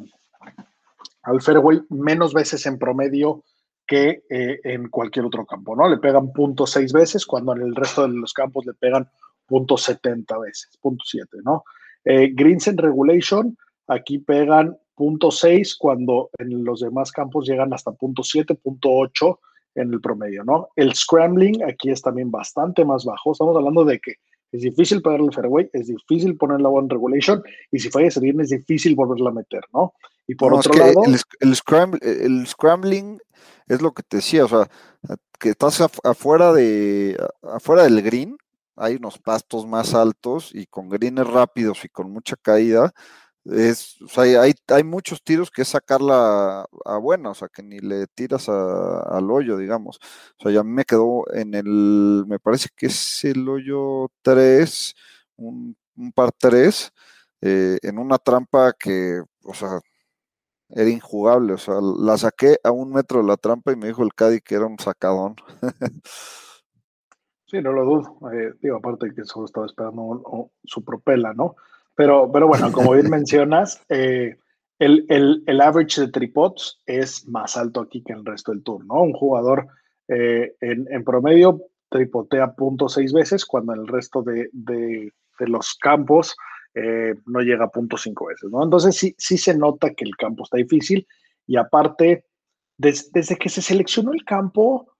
[1.24, 3.44] al fairway menos veces en promedio
[3.88, 5.90] que eh, en cualquier otro campo, ¿no?
[5.90, 9.10] Le pegan punto seis veces cuando en el resto de los campos le pegan
[9.48, 11.64] punto 70 veces, punto 7, ¿no?
[12.06, 13.58] greens en regulation,
[13.88, 19.40] aquí pegan punto 6 cuando en los demás campos llegan hasta punto 7, punto 8
[19.76, 20.68] en el promedio, ¿no?
[20.76, 23.32] El scrambling aquí es también bastante más bajo.
[23.32, 24.16] Estamos hablando de que
[24.52, 28.42] es difícil pegarle el fairway, es difícil poner la one regulation y si falla bien
[28.42, 29.94] es difícil volverla a meter, ¿no?
[30.28, 31.02] Y por otro lado...
[31.06, 31.50] El, el,
[32.02, 33.20] el, scrambling
[33.68, 34.70] es lo que te decía, o sea,
[35.40, 38.38] que estás afuera, de, afuera del green,
[38.76, 42.92] hay unos pastos más altos y con greens rápidos y con mucha caída,
[43.45, 47.80] es, o hay, hay muchos tiros que es sacarla a buena, o sea, que ni
[47.80, 49.99] le tiras al hoyo, digamos.
[50.38, 54.95] O sea, ya me quedó en el, me parece que es el hoyo 3,
[55.38, 55.75] un,
[56.13, 56.91] par 3,
[57.41, 59.80] eh, en una trampa que, o sea,
[60.69, 64.04] era injugable, o sea, la saqué a un metro de la trampa y me dijo
[64.04, 65.36] el Caddy que era un sacadón.
[67.47, 68.32] sí, no lo dudo.
[68.32, 71.56] Eh, digo, aparte que solo estaba esperando su propela, ¿no?
[72.00, 74.38] Pero, pero bueno, como bien mencionas, eh,
[74.80, 78.64] el, el, el, average de tripods es más alto aquí que en el resto del
[78.64, 79.02] tour, ¿no?
[79.02, 79.68] Un jugador
[80.08, 85.48] eh, en, en, promedio tripotea punto seis veces, cuando en el resto de, de, de
[85.50, 86.38] los campos
[86.74, 88.64] eh, no llega a punto cinco veces, ¿no?
[88.64, 91.06] Entonces sí, sí se nota que el campo está difícil
[91.48, 92.24] y aparte,
[92.78, 94.94] des, desde que se seleccionó el campo,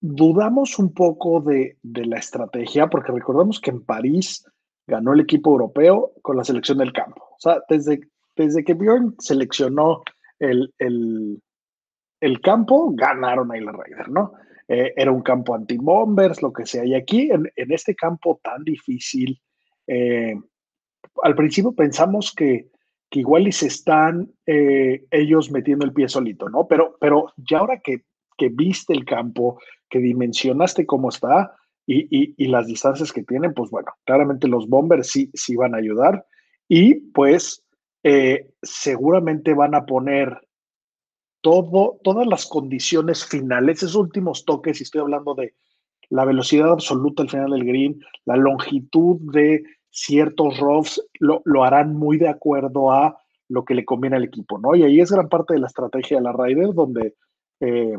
[0.00, 4.44] dudamos un poco de, de la estrategia, porque recordamos que en París
[4.86, 7.22] ganó el equipo europeo con la selección del campo.
[7.30, 8.00] O sea, desde,
[8.36, 10.02] desde que Bjorn seleccionó
[10.38, 11.40] el, el,
[12.20, 14.32] el campo, ganaron ahí la Raider, ¿no?
[14.68, 16.84] Eh, era un campo anti-bombers, lo que sea.
[16.84, 19.40] Y aquí, en, en este campo tan difícil,
[19.86, 20.36] eh,
[21.22, 22.68] al principio pensamos que,
[23.10, 26.68] que, igual y se están eh, ellos metiendo el pie solito, ¿no?
[26.68, 28.04] Pero, pero ya ahora que,
[28.38, 31.56] que viste el campo, que dimensionaste cómo está,
[31.92, 36.24] y, las distancias que tienen, pues bueno, claramente los bombers sí, sí van a ayudar
[36.68, 37.64] y pues
[38.04, 40.40] eh, seguramente van a poner
[41.40, 45.54] todo, todas las condiciones finales, esos últimos toques, y estoy hablando de
[46.10, 51.96] la velocidad absoluta al final del green, la longitud de ciertos roughs, lo, lo harán
[51.96, 54.76] muy de acuerdo a lo que le conviene al equipo, ¿no?
[54.76, 57.14] Y ahí es gran parte de la estrategia de la Ryder, donde
[57.60, 57.96] eh,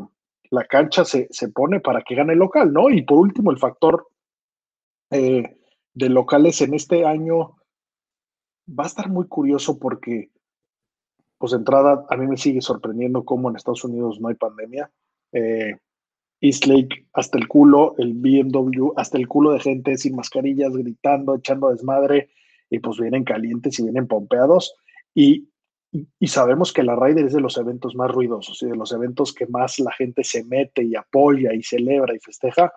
[0.52, 2.90] la cancha se, se, pone para que gane el local, ¿no?
[2.90, 4.06] Y por último, el factor
[5.10, 5.56] eh,
[5.94, 7.56] de locales en este año
[8.68, 10.30] va a estar muy curioso porque,
[11.38, 14.90] pues de entrada, a mí me sigue sorprendiendo cómo en Estados Unidos no hay pandemia.
[15.32, 15.78] Eh,
[16.42, 21.34] East Lake hasta el culo, el BMW hasta el culo de gente sin mascarillas, gritando,
[21.34, 22.28] echando desmadre,
[22.68, 24.74] y pues vienen calientes y vienen pompeados.
[25.14, 25.48] Y
[25.92, 29.34] y, sabemos que la Ryder es de los eventos más ruidosos y de los eventos
[29.34, 32.72] que más la gente se mete y apoya y celebra y festeja.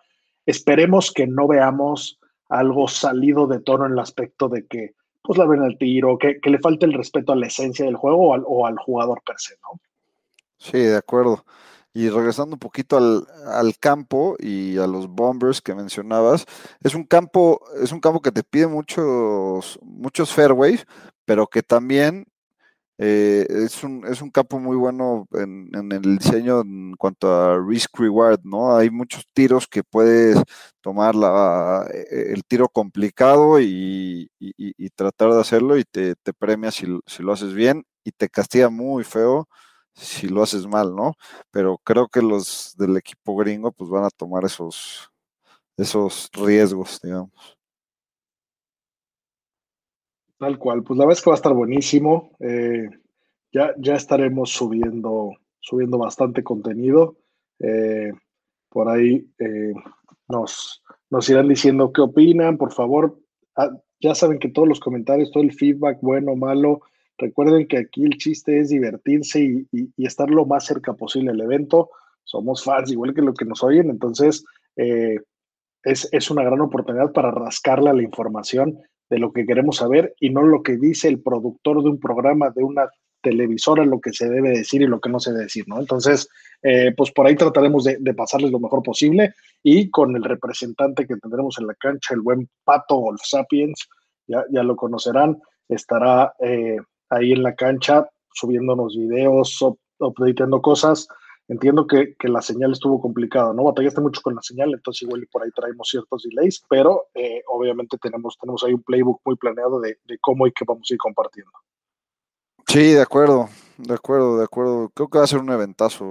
[0.46, 5.46] esperemos que no veamos algo salido de tono en el aspecto de que pues la
[5.46, 8.34] ven al tiro, que, que le falte el respeto a la esencia del juego o
[8.34, 9.80] al, o al jugador per se, ¿no?
[10.58, 11.46] Sí, de acuerdo.
[11.94, 16.46] Y regresando un poquito al, al, campo y a los bombers que mencionabas,
[16.84, 20.86] es un campo, es un campo que te pide muchos, muchos fairways,
[21.24, 22.28] pero que también
[22.98, 27.60] eh, es, un, es un campo muy bueno en, en, el diseño en cuanto a
[27.60, 28.76] risk reward, ¿no?
[28.78, 30.38] Hay muchos tiros que puedes
[30.82, 36.34] tomar la, e, el tiro complicado y, y, y tratar de hacerlo y te, te
[36.34, 39.48] premia si, si lo haces bien y te castiga muy feo
[39.94, 41.14] si lo haces mal, ¿no?
[41.52, 45.10] Pero creo que los del equipo gringo pues van a tomar esos,
[45.78, 47.55] esos riesgos, digamos.
[50.38, 52.32] Tal cual, pues la verdad es que va a estar buenísimo.
[52.40, 52.90] Eh,
[53.54, 57.18] ya, ya estaremos subiendo, subiendo bastante contenido.
[57.60, 58.12] Eh,
[58.70, 59.74] por ahí eh,
[60.28, 62.58] nos, nos irán diciendo qué opinan.
[62.58, 63.18] Por favor,
[63.56, 63.72] ah,
[64.02, 66.82] ya saben que todos los comentarios, todo el feedback, bueno malo,
[67.18, 71.40] Recuerden que aquí el chiste es divertirse y, y, estar lo más cerca posible del
[71.40, 71.90] evento.
[72.26, 74.44] Somos fans, igual que lo que nos oyen, entonces
[74.76, 80.16] es, es, una gran oportunidad para rascarle a la información de lo que queremos saber
[80.20, 82.90] y no lo que dice el productor de un programa, de una
[83.22, 85.80] televisora, lo que se debe decir y lo que no se debe decir, ¿no?
[85.80, 86.30] Entonces,
[86.62, 91.18] eh, pues por ahí trataremos de, pasarles lo mejor posible y con el representante que
[91.18, 93.90] tendremos en la cancha, el buen Pato Golf Sapiens,
[94.28, 96.78] ya, ya lo conocerán, estará eh,
[97.10, 99.60] ahí en la cancha subiéndonos videos,
[100.00, 101.08] updateando cosas.
[101.48, 103.66] Entiendo que, que, la señal estuvo complicada, ¿no?
[103.66, 107.98] Batallaste mucho con la señal, entonces igual por ahí traemos ciertos delays, pero eh, obviamente
[108.00, 110.98] tenemos, tenemos ahí un playbook muy planeado de, de cómo y qué vamos a ir
[110.98, 111.52] compartiendo.
[112.68, 114.90] Sí, de acuerdo, de acuerdo, de acuerdo.
[114.90, 116.06] Creo que va a ser un eventazo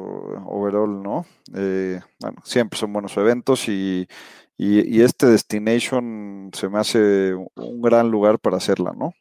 [0.46, 1.26] overall, ¿no?
[1.54, 4.06] Eh, bueno, siempre son buenos eventos y,
[4.56, 9.14] y, y, este Destination se me hace un gran lugar para hacerla, ¿no?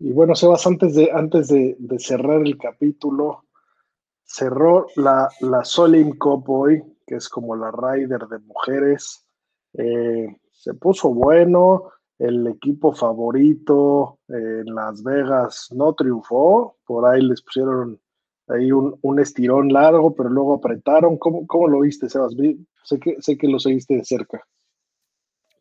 [0.00, 3.44] Y bueno, Sebas, antes de, antes de, cerrar el capítulo,
[4.22, 9.26] cerró la, la Solim Cup hoy, que es como la Ryder de mujeres.
[9.74, 17.42] Eh, se puso bueno, el equipo favorito en Las Vegas no triunfó, por ahí les
[17.42, 18.00] pusieron
[18.48, 21.18] ahí un, un estirón largo, pero luego apretaron.
[21.18, 22.34] ¿Cómo, cómo lo viste, Sebas?
[22.84, 24.46] Sé que, sé que lo seguiste de cerca.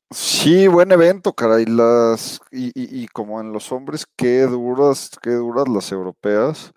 [0.09, 1.65] Sí, buen evento, caray.
[1.65, 6.73] Las, y, y, como en los hombres, qué duras, qué duras las europeas.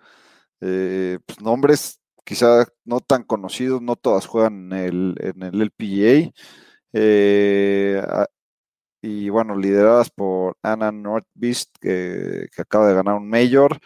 [0.60, 6.32] Eh, pues nombres quizá no tan conocidos, no todas juegan en el, en el LPGA.
[6.92, 8.02] Eh,
[9.02, 13.78] y bueno, lideradas por Anna Northbeast, que, que, acaba de ganar un Mayor,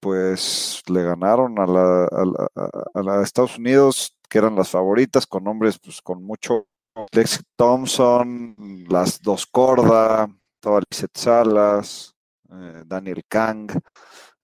[0.00, 2.48] pues le ganaron a la, a la,
[2.94, 6.68] a la Estados Unidos, que eran las favoritas, con nombres pues con mucho
[7.12, 8.56] Lex Thompson,
[8.88, 10.28] las dos Corda,
[10.60, 12.14] toda Lizette Salas,
[12.50, 13.70] eh, Daniel Kang.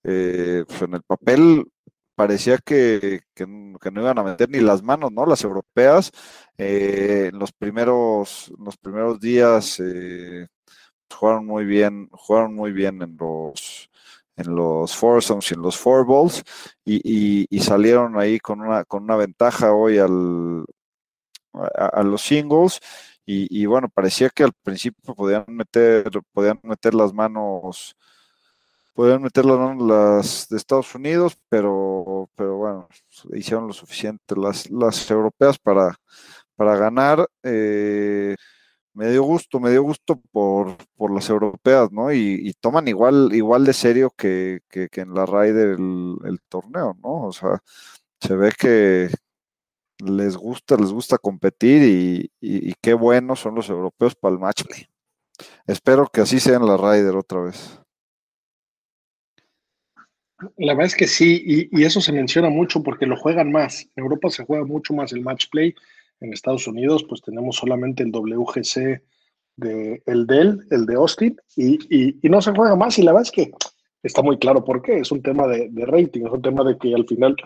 [0.05, 1.65] Eh, pues en el papel
[2.15, 3.47] parecía que, que,
[3.81, 5.25] que, no iban a meter ni las manos, ¿no?
[5.27, 6.11] Las europeas.
[6.59, 10.49] Eh, en los primeros, los primeros días pues
[11.21, 13.89] jugaron muy bien, jugaron muy bien en los
[14.37, 16.43] en los foursomes y en los four balls
[16.85, 20.65] y, y, y, salieron ahí con una, con una ventaja hoy al,
[21.55, 22.81] a, a los singles
[23.27, 27.97] y, y, bueno, parecía que al principio podían meter, podían meter las manos,
[28.95, 32.89] podían meter las manos las de Estados Unidos, pero, pero bueno,
[33.35, 35.95] hicieron lo suficiente las, las europeas para,
[36.57, 37.27] para ganar.
[37.43, 38.37] Eh,
[38.95, 42.13] me dio gusto, me dio gusto por, por las europeas, ¿no?
[42.13, 46.41] Y, y toman igual, igual de serio que, que, que en la raíz del el
[46.49, 47.27] torneo, ¿no?
[47.29, 47.61] O sea,
[48.21, 49.11] se ve que,
[50.03, 54.87] les gusta, les gusta competir y, qué buenos son los europeos para el match play.
[55.67, 57.79] Espero que así sea en la Ryder otra vez.
[60.57, 63.89] La verdad es que sí, y, y, eso se menciona mucho porque lo juegan más.
[63.95, 65.75] En Europa se juega mucho más el match play.
[66.21, 69.03] En Estados Unidos, pues tenemos solamente el WGC
[69.57, 71.79] de el Dell, el de Austin, y,
[72.25, 72.99] y, no se juega más.
[72.99, 73.53] Y la verdad es que
[74.03, 74.99] está muy claro por qué.
[74.99, 77.37] Es un tema de, de rating, es un tema de que al final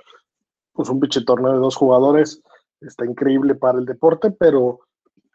[0.77, 2.43] pues un pinche torneo de dos jugadores
[2.81, 4.81] está increíble para el deporte, pero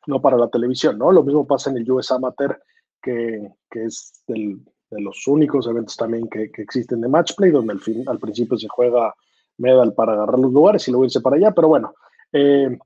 [0.07, 1.11] no para la televisión, ¿no?
[1.11, 2.61] Lo mismo pasa en el US Amateur,
[3.01, 7.73] que, que es de los únicos eventos también que, que, existen de match play, donde
[7.73, 9.13] al, fin, al principio se juega
[9.57, 11.93] medal para agarrar los lugares y luego irse para allá, pero bueno,
[12.33, 12.77] eh,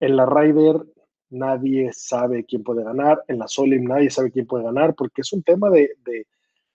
[0.00, 0.82] en la Ryder
[1.30, 5.32] nadie sabe quién puede ganar, en la Solim nadie sabe quién puede ganar, porque es
[5.32, 6.26] un tema de, de,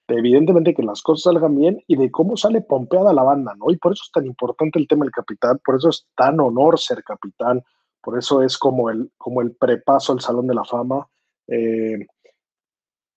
[0.07, 3.71] evidentemente que las cosas salgan bien y de cómo sale pompeada la banda, ¿no?
[3.71, 6.79] Y por eso es tan importante el tema del capitán, por eso es tan honor
[6.79, 7.63] ser capitán,
[8.01, 11.07] por eso es como el, como el prepaso al Salón de la Fama.
[11.47, 12.05] Eh,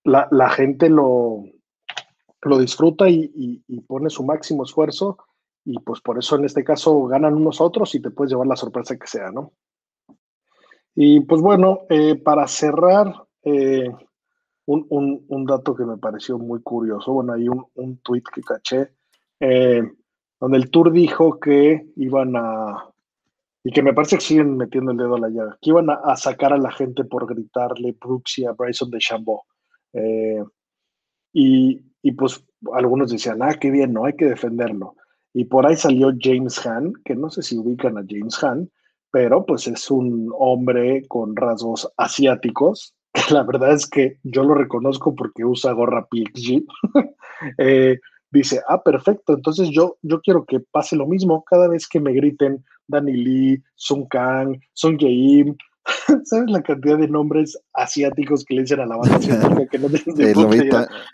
[0.04, 1.44] la, gente lo,
[2.42, 5.18] lo disfruta y, pone su máximo esfuerzo
[5.64, 8.56] y pues por eso en este caso ganan unos otros y te puedes llevar la
[8.56, 9.52] sorpresa que sea, ¿no?
[10.94, 13.12] Y pues bueno, eh, para cerrar,
[13.42, 13.90] eh,
[14.68, 17.12] un, dato que me pareció muy curioso.
[17.12, 18.90] Bueno, hay un, un tweet que caché
[19.40, 19.82] eh,
[20.40, 22.90] donde el Tour dijo que iban a,
[23.64, 26.16] y que me parece que siguen metiendo el dedo a la llaga, que iban a,
[26.16, 29.44] sacar a la gente por gritarle Brooks y a Bryson de Chambó.
[29.92, 30.44] Eh,
[31.32, 34.96] y, y, pues algunos decían, ah, qué bien, no hay que defenderlo.
[35.32, 38.70] Y por ahí salió James Han, que no sé si ubican a James Han,
[39.10, 42.94] pero pues es un hombre con rasgos asiáticos,
[43.30, 46.64] la verdad es que yo lo reconozco porque usa gorra PXG,
[47.58, 47.98] eh,
[48.30, 52.12] dice, ah, perfecto, entonces yo, yo quiero que pase lo mismo cada vez que me
[52.12, 55.56] griten Danny Lee, Sun Kang, Sun Jae
[56.24, 59.18] ¿Sabes la cantidad de nombres asiáticos que le dicen a la banda
[59.70, 59.88] que no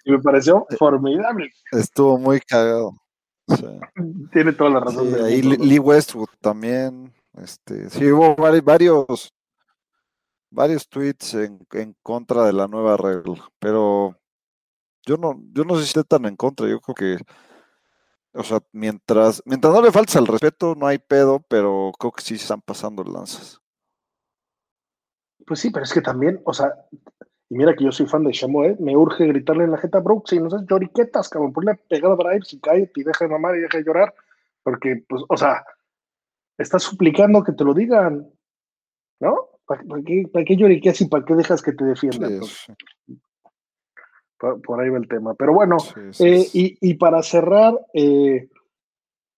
[0.04, 1.50] Y me pareció eh, formidable.
[1.72, 2.92] Estuvo muy cagado.
[4.32, 5.14] Tiene toda la razón.
[5.24, 7.12] ahí Lee Westwood también.
[7.36, 9.33] Este, sí, hubo varios
[10.54, 11.58] varios tweets en,
[12.02, 14.16] contra de la nueva regla, pero
[15.04, 17.24] yo no, yo no sé si esté tan en contra, yo creo que,
[18.32, 22.22] o sea, mientras, mientras no le faltes al respeto, no hay pedo, pero creo que
[22.22, 23.60] sí se están pasando lanzas.
[25.46, 26.72] Pues sí, pero es que también, o sea,
[27.50, 28.76] y mira que yo soy fan de Shamoe, ¿eh?
[28.80, 32.12] me urge gritarle en la jeta Brooks y no sé, lloriquetas, cabrón, ponle a pegar
[32.12, 34.14] a drives y cae y deja de mamar y deja de llorar,
[34.62, 35.64] porque, pues, o sea,
[36.56, 38.30] estás suplicando que te lo digan,
[39.20, 39.53] ¿no?
[39.66, 42.40] ¿Para, qué, para qué lloriqueas y para qué dejas que te defiendan?
[44.38, 45.34] Por, ahí va el tema.
[45.34, 45.78] Pero bueno,
[46.18, 48.48] eh, y, para cerrar, eh,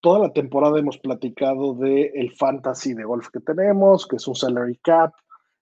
[0.00, 4.34] toda la temporada hemos platicado del el fantasy de golf que tenemos, que es un
[4.34, 5.12] salary cap.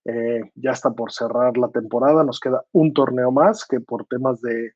[0.06, 4.40] Eh, ya está por cerrar la temporada, nos queda un torneo más que por temas
[4.42, 4.72] de,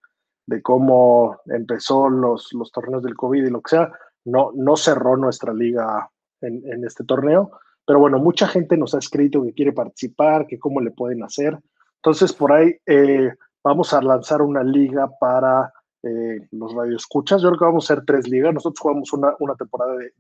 [0.62, 3.92] cómo empezó los, los torneos del COVID y lo que sea,
[4.24, 6.10] no, no cerró nuestra liga
[6.40, 7.50] en, en este torneo.
[7.88, 11.58] Pero bueno, mucha gente nos ha escrito que quiere participar, que cómo le pueden hacer.
[11.96, 13.32] Entonces, por ahí eh,
[13.64, 15.72] vamos a lanzar una liga para
[16.02, 17.40] eh, los radioescuchas.
[17.40, 18.52] Yo creo que vamos a hacer tres ligas.
[18.52, 20.12] Nosotros jugamos una, una temporada de,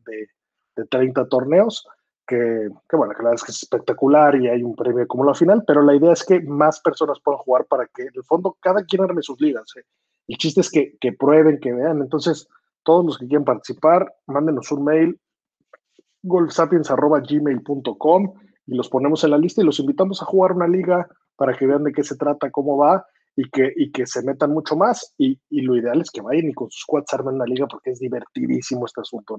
[0.76, 1.86] de, 30 torneos,
[2.26, 5.24] que, que, bueno, que la verdad es que es espectacular y hay un premio como
[5.24, 8.24] la final, pero la idea es que más personas puedan jugar para que en el
[8.24, 9.76] fondo cada quien arme sus ligas.
[9.76, 9.84] ¿eh?
[10.26, 12.00] El chiste es que, que prueben, que vean.
[12.00, 12.48] Entonces,
[12.82, 15.20] todos los que quieran participar, mándenos un mail
[16.22, 18.34] golfsapiens.gmail.com
[18.66, 21.66] y los ponemos en la lista y los invitamos a jugar una liga para que
[21.66, 23.06] vean de qué se trata, cómo va
[23.36, 25.14] y que, y que se metan mucho más.
[25.16, 27.92] Y, y lo ideal es que vayan y con sus quads armen una liga porque
[27.92, 29.38] es divertidísimo este asunto.